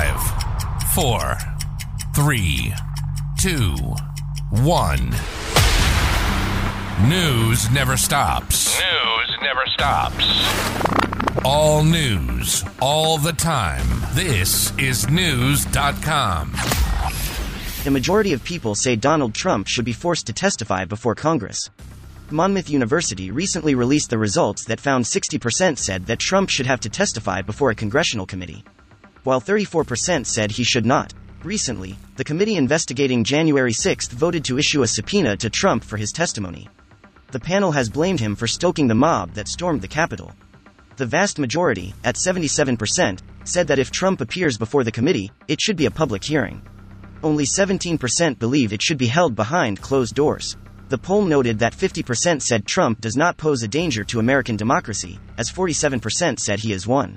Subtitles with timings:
[0.00, 1.36] Five, four,
[2.14, 2.72] three,
[3.38, 3.76] two,
[4.48, 5.10] one.
[7.06, 8.80] News never stops.
[8.80, 10.24] News never stops.
[11.44, 13.86] All news, all the time.
[14.14, 16.52] This is Knewz.com.
[17.84, 21.68] The majority of people say Donald Trump should be forced to testify before Congress.
[22.30, 26.88] Monmouth University recently released the results that found 60% said that Trump should have to
[26.88, 28.64] testify before a congressional committee
[29.24, 31.14] while 34% said he should not.
[31.42, 36.12] Recently, the committee investigating January 6 voted to issue a subpoena to Trump for his
[36.12, 36.68] testimony.
[37.30, 40.32] The panel has blamed him for stoking the mob that stormed the Capitol.
[40.96, 45.76] The vast majority, at 77%, said that if Trump appears before the committee, it should
[45.76, 46.60] be a public hearing.
[47.22, 50.56] Only 17% believe it should be held behind closed doors.
[50.88, 55.18] The poll noted that 50% said Trump does not pose a danger to American democracy,
[55.38, 57.16] as 47% said he is one.